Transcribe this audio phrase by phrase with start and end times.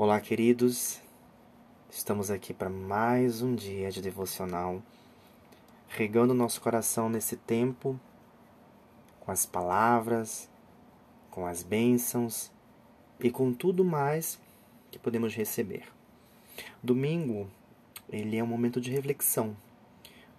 [0.00, 1.02] Olá, queridos.
[1.90, 4.80] Estamos aqui para mais um dia de devocional,
[5.88, 7.98] regando nosso coração nesse tempo
[9.18, 10.48] com as palavras,
[11.32, 12.48] com as bênçãos
[13.18, 14.38] e com tudo mais
[14.92, 15.88] que podemos receber.
[16.80, 17.50] Domingo,
[18.08, 19.56] ele é um momento de reflexão.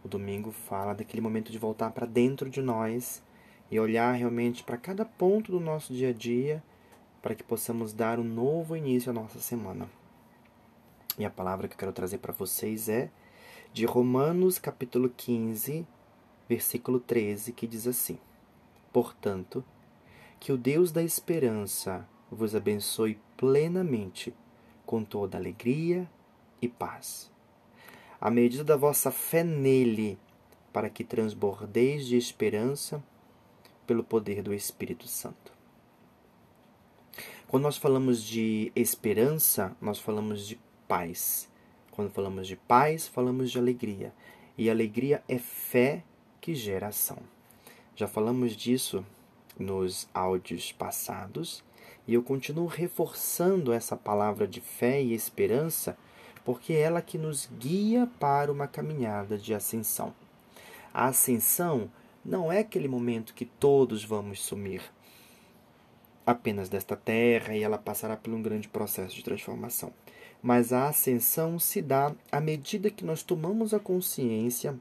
[0.05, 3.21] O domingo fala daquele momento de voltar para dentro de nós
[3.69, 6.63] e olhar realmente para cada ponto do nosso dia a dia
[7.21, 9.89] para que possamos dar um novo início à nossa semana.
[11.17, 13.09] E a palavra que eu quero trazer para vocês é
[13.73, 15.85] de Romanos, capítulo 15,
[16.47, 18.17] versículo 13, que diz assim:
[18.91, 19.63] Portanto,
[20.39, 24.33] que o Deus da esperança vos abençoe plenamente
[24.85, 26.09] com toda alegria
[26.61, 27.29] e paz.
[28.19, 30.17] À medida da vossa fé nele,
[30.71, 33.03] para que transbordeis de esperança
[33.85, 35.58] pelo poder do Espírito Santo.
[37.49, 41.49] Quando nós falamos de esperança, nós falamos de paz.
[41.89, 44.13] Quando falamos de paz, falamos de alegria.
[44.55, 46.03] E alegria é fé
[46.39, 47.17] que gera ação.
[47.95, 49.03] Já falamos disso
[49.57, 51.63] nos áudios passados
[52.07, 55.97] e eu continuo reforçando essa palavra de fé e esperança
[56.45, 60.13] porque é ela que nos guia para uma caminhada de ascensão.
[60.93, 61.89] A ascensão
[62.23, 64.83] não é aquele momento que todos vamos sumir
[66.29, 69.91] apenas desta terra e ela passará por um grande processo de transformação.
[70.41, 74.79] Mas a ascensão se dá à medida que nós tomamos a consciência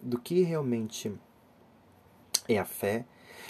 [0.00, 1.12] do que realmente
[2.48, 3.04] é a fé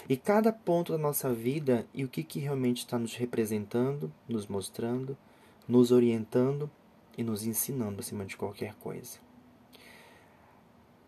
[0.09, 4.45] e cada ponto da nossa vida e o que, que realmente está nos representando, nos
[4.45, 5.17] mostrando,
[5.67, 6.69] nos orientando
[7.17, 9.19] e nos ensinando acima de qualquer coisa.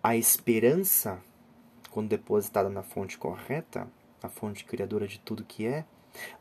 [0.02, 1.22] A esperança,
[1.92, 3.88] quando depositada na fonte correta,
[4.24, 5.86] a fonte criadora de tudo que é,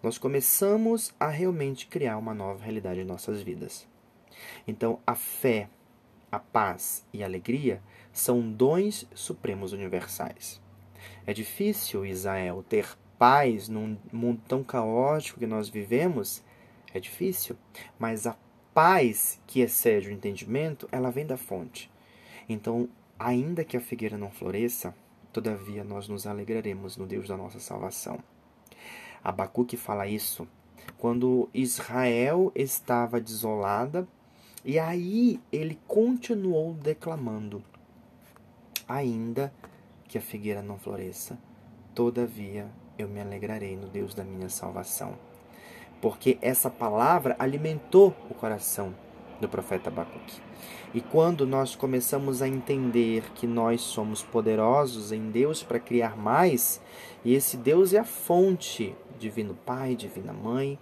[0.03, 3.87] nós começamos a realmente criar uma nova realidade em nossas vidas.
[4.67, 5.69] Então, a fé,
[6.31, 10.61] a paz e a alegria são dons supremos universais.
[11.27, 16.43] É difícil, Israel, ter paz num mundo tão caótico que nós vivemos?
[16.95, 17.57] É difícil,
[17.99, 18.37] mas a
[18.73, 21.91] paz que excede o entendimento, ela vem da fonte.
[22.49, 24.95] Então, ainda que a figueira não floresça,
[25.33, 28.19] todavia nós nos alegraremos no Deus da nossa salvação.
[29.29, 30.49] Abacuque fala isso
[30.97, 34.07] quando Israel estava desolada,
[34.65, 37.63] e aí ele continuou declamando:
[38.89, 39.53] Ainda
[40.07, 41.39] que a figueira não floresça,
[41.95, 42.69] todavia
[42.99, 45.15] eu me alegrarei no Deus da minha salvação.
[46.01, 48.95] Porque essa palavra alimentou o coração
[49.41, 50.41] do profeta Abacuque.
[50.95, 56.81] E quando nós começamos a entender que nós somos poderosos em Deus para criar mais,
[57.25, 60.79] e esse Deus é a fonte, Divino Pai, Divina Mãe,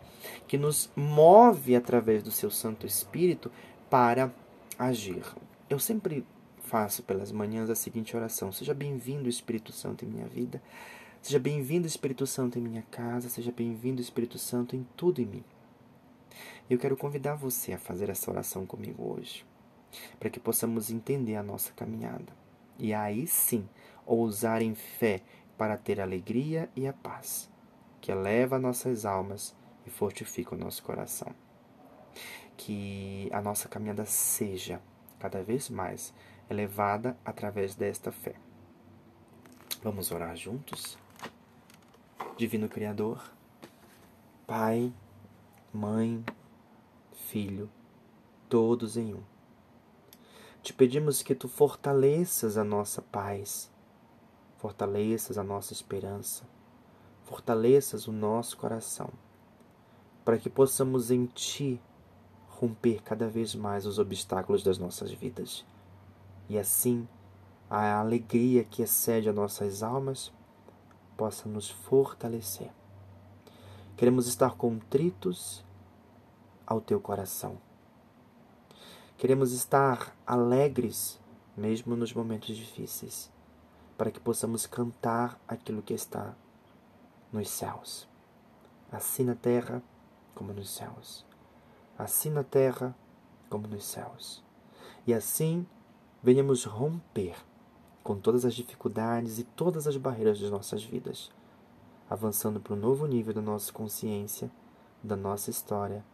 [0.47, 3.51] que nos move através do seu Santo Espírito
[3.91, 4.33] para
[4.79, 5.25] agir.
[5.69, 6.25] Eu sempre
[6.61, 10.63] faço pelas manhãs a seguinte oração: Seja bem-vindo, Espírito Santo, em minha vida.
[11.21, 13.29] Seja bem-vindo, Espírito Santo, em minha casa.
[13.29, 15.45] Seja bem-vindo, Espírito Santo, em tudo em mim.
[16.69, 19.47] Eu quero convidar você a fazer essa oração comigo hoje,
[20.19, 22.33] para que possamos entender a nossa caminhada
[22.79, 23.69] e aí sim
[24.05, 25.23] ousar em fé
[25.57, 27.49] para ter a alegria e a paz
[28.01, 31.35] que eleva nossas almas e fortifica o nosso coração.
[32.57, 34.81] Que a nossa caminhada seja
[35.19, 36.15] cada vez mais
[36.49, 38.35] elevada através desta fé.
[39.83, 40.97] Vamos orar juntos?
[42.37, 43.29] Divino Criador,
[44.47, 44.93] Pai,
[45.77, 46.25] Mãe,
[47.13, 47.69] Filho,
[48.49, 49.21] todos em um.
[50.63, 53.71] Te pedimos que tu fortaleças a nossa paz,
[54.57, 56.45] fortaleças a nossa esperança,
[57.25, 59.11] fortaleças o nosso coração,
[60.25, 61.79] para que possamos em Ti
[62.49, 65.63] romper cada vez mais os obstáculos das nossas vidas.
[66.49, 67.07] E assim,
[67.69, 70.33] a alegria que excede as nossas almas
[71.19, 72.71] possa nos fortalecer.
[73.95, 75.66] Queremos estar contritos
[76.67, 77.59] ao Teu coração.
[79.17, 81.19] Queremos estar alegres,
[81.57, 83.31] mesmo nos momentos difíceis,
[83.97, 86.35] para que possamos cantar aquilo que está
[87.33, 88.07] nos céus,
[88.91, 89.83] assim na terra
[90.35, 91.25] como nos céus,
[91.97, 92.95] assim na terra
[93.49, 94.45] como nos céus.
[95.07, 95.67] E assim
[96.23, 97.37] venhamos romper
[98.03, 101.31] com todas as dificuldades e todas as barreiras de nossas vidas,
[102.11, 104.51] avançando para um novo nível da nossa consciência,
[105.03, 106.05] da nossa história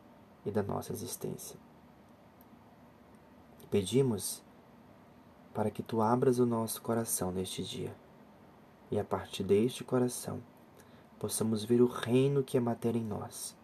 [0.44, 1.58] e da nossa existência.
[3.70, 4.42] Pedimos
[5.54, 7.96] para que tu abras o nosso coração neste dia
[8.90, 10.42] e a partir deste coração
[11.18, 13.56] possamos ver o reino que é matéria em nós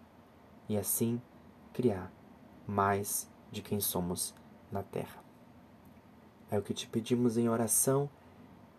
[0.68, 1.20] e assim
[1.72, 2.10] criar
[2.66, 4.34] mais de quem somos
[4.72, 5.22] na terra.
[6.50, 8.08] É o que te pedimos em oração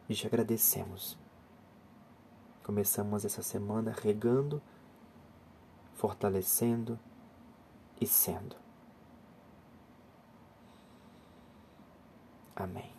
[0.07, 1.17] e te agradecemos.
[2.63, 4.61] Começamos essa semana regando,
[5.93, 6.99] fortalecendo
[7.99, 8.55] e sendo.
[12.55, 12.98] Amém.